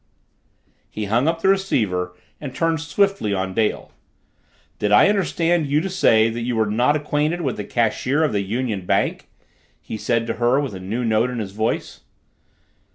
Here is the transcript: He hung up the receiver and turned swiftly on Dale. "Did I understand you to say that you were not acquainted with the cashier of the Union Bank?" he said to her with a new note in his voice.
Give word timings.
He 0.89 1.05
hung 1.05 1.27
up 1.27 1.43
the 1.43 1.47
receiver 1.47 2.17
and 2.39 2.55
turned 2.55 2.81
swiftly 2.81 3.35
on 3.35 3.53
Dale. 3.53 3.91
"Did 4.79 4.91
I 4.91 5.09
understand 5.09 5.67
you 5.67 5.79
to 5.79 5.91
say 5.91 6.27
that 6.27 6.41
you 6.41 6.55
were 6.55 6.65
not 6.65 6.95
acquainted 6.95 7.41
with 7.41 7.55
the 7.55 7.63
cashier 7.65 8.23
of 8.23 8.31
the 8.33 8.41
Union 8.41 8.87
Bank?" 8.87 9.29
he 9.79 9.97
said 9.97 10.25
to 10.25 10.33
her 10.41 10.59
with 10.59 10.73
a 10.73 10.79
new 10.79 11.05
note 11.05 11.29
in 11.29 11.37
his 11.37 11.51
voice. 11.51 11.99